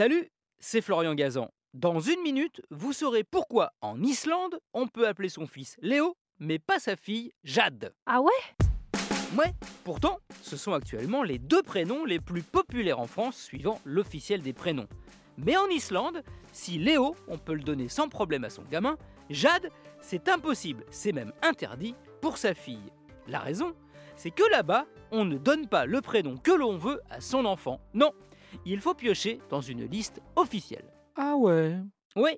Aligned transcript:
Salut, 0.00 0.30
c'est 0.60 0.80
Florian 0.80 1.14
Gazan. 1.14 1.50
Dans 1.74 2.00
une 2.00 2.22
minute, 2.22 2.62
vous 2.70 2.94
saurez 2.94 3.22
pourquoi 3.22 3.72
en 3.82 4.02
Islande, 4.02 4.58
on 4.72 4.88
peut 4.88 5.06
appeler 5.06 5.28
son 5.28 5.46
fils 5.46 5.76
Léo, 5.82 6.16
mais 6.38 6.58
pas 6.58 6.78
sa 6.78 6.96
fille 6.96 7.32
Jade. 7.44 7.92
Ah 8.06 8.22
ouais? 8.22 8.30
Ouais, 9.36 9.52
pourtant, 9.84 10.18
ce 10.40 10.56
sont 10.56 10.72
actuellement 10.72 11.22
les 11.22 11.38
deux 11.38 11.62
prénoms 11.62 12.06
les 12.06 12.18
plus 12.18 12.40
populaires 12.40 12.98
en 12.98 13.06
France 13.06 13.36
suivant 13.36 13.78
l'officiel 13.84 14.40
des 14.40 14.54
prénoms. 14.54 14.88
Mais 15.36 15.58
en 15.58 15.66
Islande, 15.66 16.22
si 16.50 16.78
Léo, 16.78 17.14
on 17.28 17.36
peut 17.36 17.52
le 17.52 17.62
donner 17.62 17.90
sans 17.90 18.08
problème 18.08 18.44
à 18.44 18.48
son 18.48 18.62
gamin, 18.62 18.96
Jade, 19.28 19.68
c'est 20.00 20.30
impossible, 20.30 20.86
c'est 20.90 21.12
même 21.12 21.34
interdit 21.42 21.94
pour 22.22 22.38
sa 22.38 22.54
fille. 22.54 22.90
La 23.28 23.40
raison, 23.40 23.74
c'est 24.16 24.30
que 24.30 24.50
là-bas, 24.50 24.86
on 25.10 25.26
ne 25.26 25.36
donne 25.36 25.68
pas 25.68 25.84
le 25.84 26.00
prénom 26.00 26.38
que 26.38 26.52
l'on 26.52 26.78
veut 26.78 27.02
à 27.10 27.20
son 27.20 27.44
enfant. 27.44 27.82
Non, 27.92 28.12
il 28.66 28.80
faut 28.80 28.94
piocher 28.94 29.40
dans 29.48 29.60
une 29.60 29.86
liste 29.86 30.20
officielle. 30.36 30.90
Ah 31.16 31.36
ouais 31.36 31.76
Oui, 32.16 32.30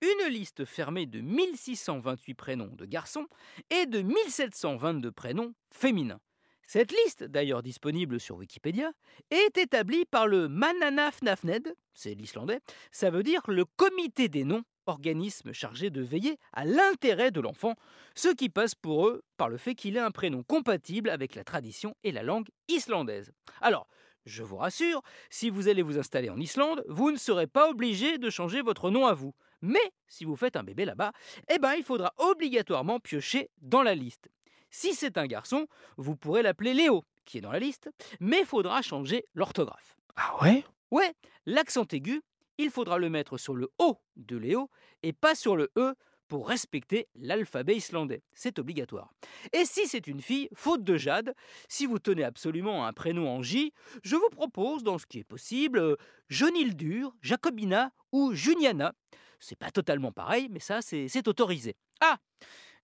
une 0.00 0.32
liste 0.32 0.64
fermée 0.64 1.06
de 1.06 1.20
1628 1.20 2.34
prénoms 2.34 2.74
de 2.74 2.86
garçons 2.86 3.26
et 3.70 3.86
de 3.86 4.00
1722 4.00 5.12
prénoms 5.12 5.54
féminins. 5.72 6.20
Cette 6.66 6.92
liste, 6.92 7.24
d'ailleurs 7.24 7.62
disponible 7.62 8.20
sur 8.20 8.36
Wikipédia, 8.36 8.92
est 9.30 9.56
établie 9.56 10.04
par 10.04 10.26
le 10.26 10.48
Mananafnafned, 10.48 11.74
c'est 11.94 12.14
l'islandais, 12.14 12.60
ça 12.92 13.08
veut 13.08 13.22
dire 13.22 13.40
le 13.48 13.64
comité 13.64 14.28
des 14.28 14.44
noms, 14.44 14.64
organisme 14.86 15.52
chargé 15.52 15.88
de 15.88 16.02
veiller 16.02 16.36
à 16.52 16.66
l'intérêt 16.66 17.30
de 17.30 17.40
l'enfant, 17.40 17.74
ce 18.14 18.28
qui 18.28 18.50
passe 18.50 18.74
pour 18.74 19.08
eux 19.08 19.22
par 19.38 19.48
le 19.48 19.56
fait 19.56 19.74
qu'il 19.74 19.96
ait 19.96 20.00
un 20.00 20.10
prénom 20.10 20.42
compatible 20.42 21.08
avec 21.08 21.34
la 21.34 21.44
tradition 21.44 21.94
et 22.04 22.12
la 22.12 22.22
langue 22.22 22.48
islandaise. 22.68 23.32
Alors, 23.62 23.88
je 24.26 24.42
vous 24.42 24.56
rassure, 24.56 25.02
si 25.30 25.50
vous 25.50 25.68
allez 25.68 25.82
vous 25.82 25.98
installer 25.98 26.30
en 26.30 26.38
Islande, 26.38 26.84
vous 26.88 27.10
ne 27.10 27.16
serez 27.16 27.46
pas 27.46 27.70
obligé 27.70 28.18
de 28.18 28.30
changer 28.30 28.62
votre 28.62 28.90
nom 28.90 29.06
à 29.06 29.14
vous. 29.14 29.34
Mais 29.62 29.92
si 30.06 30.24
vous 30.24 30.36
faites 30.36 30.56
un 30.56 30.62
bébé 30.62 30.84
là-bas, 30.84 31.12
eh 31.48 31.58
ben 31.58 31.74
il 31.74 31.82
faudra 31.82 32.12
obligatoirement 32.18 33.00
piocher 33.00 33.50
dans 33.60 33.82
la 33.82 33.94
liste. 33.94 34.28
Si 34.70 34.94
c'est 34.94 35.18
un 35.18 35.26
garçon, 35.26 35.66
vous 35.96 36.16
pourrez 36.16 36.42
l'appeler 36.42 36.74
Léo, 36.74 37.04
qui 37.24 37.38
est 37.38 37.42
dans 37.42 37.52
la 37.52 37.58
liste, 37.58 37.90
mais 38.20 38.40
il 38.40 38.46
faudra 38.46 38.82
changer 38.82 39.24
l'orthographe. 39.34 39.96
Ah 40.16 40.36
ouais? 40.42 40.64
Ouais, 40.90 41.14
l'accent 41.46 41.86
aigu, 41.92 42.22
il 42.58 42.70
faudra 42.70 42.98
le 42.98 43.08
mettre 43.08 43.38
sur 43.38 43.54
le 43.54 43.70
O 43.78 43.98
de 44.16 44.36
Léo 44.36 44.70
et 45.02 45.12
pas 45.12 45.34
sur 45.34 45.56
le 45.56 45.70
E 45.76 45.94
pour 46.28 46.48
respecter 46.48 47.08
l'alphabet 47.16 47.76
islandais. 47.76 48.22
C'est 48.32 48.58
obligatoire. 48.58 49.12
Et 49.52 49.64
si 49.64 49.86
c'est 49.86 50.06
une 50.06 50.20
fille, 50.20 50.48
faute 50.54 50.84
de 50.84 50.96
Jade, 50.96 51.34
si 51.68 51.86
vous 51.86 51.98
tenez 51.98 52.24
absolument 52.24 52.86
un 52.86 52.92
prénom 52.92 53.28
en 53.28 53.42
J, 53.42 53.72
je 54.02 54.16
vous 54.16 54.28
propose, 54.30 54.82
dans 54.82 54.98
ce 54.98 55.06
qui 55.06 55.18
est 55.18 55.24
possible, 55.24 55.78
euh, 55.78 55.96
Jonildur, 56.28 57.14
Jacobina 57.22 57.90
ou 58.12 58.32
Juniana. 58.32 58.94
C'est 59.40 59.58
pas 59.58 59.70
totalement 59.70 60.12
pareil, 60.12 60.48
mais 60.50 60.60
ça, 60.60 60.80
c'est 60.82 61.28
autorisé. 61.28 61.76
Ah 62.00 62.18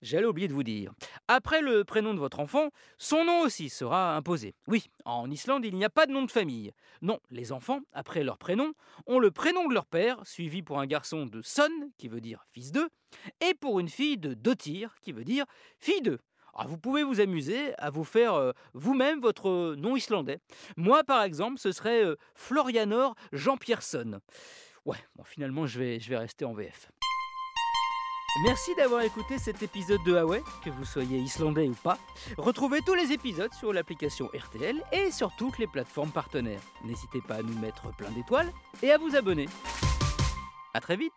J'allais 0.05 0.27
oublier 0.27 0.49
de 0.49 0.53
vous 0.53 0.65
dire. 0.65 0.93
Après 1.29 1.63
le 1.63 1.83
prénom 1.83 2.13
de 2.13 2.19
votre 2.19 2.39
enfant, 2.39 2.69
son 2.99 3.25
nom 3.25 3.41
aussi 3.41 3.71
sera 3.71 4.15
imposé. 4.17 4.55
Oui, 4.67 4.91
en 5.07 5.31
Islande, 5.31 5.65
il 5.65 5.75
n'y 5.75 5.85
a 5.85 5.89
pas 5.89 6.05
de 6.05 6.13
nom 6.13 6.25
de 6.25 6.31
famille. 6.31 6.73
Non, 7.01 7.21
les 7.31 7.53
enfants, 7.53 7.81
après 7.95 8.23
leur 8.23 8.37
prénom, 8.37 8.75
ont 9.07 9.19
le 9.19 9.31
prénom 9.31 9.67
de 9.67 9.73
leur 9.73 9.87
père, 9.87 10.21
suivi 10.27 10.63
pour 10.63 10.79
un 10.79 10.87
garçon 10.87 11.25
de 11.25 11.41
son, 11.41 11.71
qui 11.97 12.09
veut 12.09 12.21
dire 12.21 12.45
fils 12.53 12.71
d'eux, 12.71 12.91
et 13.41 13.55
pour 13.55 13.81
une 13.81 13.89
fille 13.89 14.19
de 14.19 14.35
dotir, 14.35 14.95
qui 15.01 15.13
veut 15.13 15.25
dire 15.25 15.47
fille 15.79 16.03
d'eux. 16.03 16.21
Alors, 16.53 16.69
vous 16.69 16.79
pouvez 16.79 17.03
vous 17.03 17.21
amuser 17.21 17.73
à 17.79 17.89
vous 17.89 18.05
faire 18.05 18.35
euh, 18.35 18.53
vous-même 18.75 19.23
votre 19.23 19.75
nom 19.75 19.97
islandais. 19.97 20.39
Moi, 20.77 21.03
par 21.03 21.23
exemple, 21.23 21.59
ce 21.59 21.73
serait 21.73 22.05
euh, 22.05 22.17
Florianor 22.35 23.15
Jean-Pierreson. 23.33 24.21
Ouais, 24.85 24.99
bon, 25.17 25.25
finalement, 25.25 25.67
je 25.67 25.79
vais, 25.79 25.99
je 25.99 26.11
vais 26.11 26.19
rester 26.19 26.45
en 26.45 26.53
VF. 26.53 26.91
Merci 28.43 28.75
d'avoir 28.75 29.03
écouté 29.03 29.39
cet 29.39 29.63
épisode 29.63 30.03
de 30.03 30.13
Huawei, 30.13 30.43
que 30.65 30.71
vous 30.71 30.85
soyez 30.85 31.19
islandais 31.19 31.69
ou 31.69 31.75
pas. 31.75 31.99
Retrouvez 32.37 32.81
tous 32.85 32.95
les 32.95 33.13
épisodes 33.13 33.53
sur 33.55 33.73
l'application 33.73 34.29
RTL 34.35 34.83
et 34.93 35.13
sur 35.13 35.31
toutes 35.37 35.59
les 35.59 35.69
plateformes 35.69 36.11
partenaires. 36.11 36.61
N'hésitez 36.85 37.21
pas 37.21 37.37
à 37.37 37.43
nous 37.43 37.57
mettre 37.61 37.95
plein 37.97 38.11
d'étoiles 38.11 38.53
et 38.83 38.91
à 38.91 38.99
vous 38.99 39.15
abonner. 39.15 39.49
A 40.75 40.81
très 40.81 40.97
vite 40.97 41.13